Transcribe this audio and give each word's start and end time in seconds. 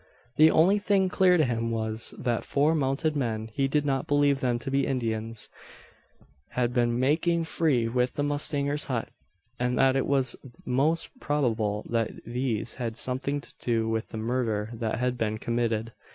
The 0.35 0.49
only 0.49 0.79
thing 0.79 1.09
clear 1.09 1.37
to 1.37 1.43
him 1.45 1.69
was, 1.69 2.15
that 2.17 2.43
four 2.43 2.73
mounted 2.73 3.15
men 3.15 3.51
he 3.53 3.67
did 3.67 3.85
not 3.85 4.07
believe 4.07 4.39
them 4.39 4.57
to 4.57 4.71
be 4.71 4.87
Indians 4.87 5.47
had 6.53 6.73
been 6.73 6.99
making 6.99 7.43
free 7.43 7.87
with 7.87 8.13
the 8.15 8.23
mustanger's 8.23 8.85
hut; 8.85 9.09
and 9.59 9.77
that 9.77 9.95
it 9.95 10.07
was 10.07 10.35
most 10.65 11.11
probable 11.19 11.85
that 11.87 12.13
these 12.25 12.73
had 12.81 12.97
something 12.97 13.41
to 13.41 13.53
do 13.59 13.87
with 13.87 14.09
the 14.09 14.17
murder 14.17 14.71
that 14.73 14.97
had 14.97 15.19
been 15.19 15.37
committed. 15.37 15.93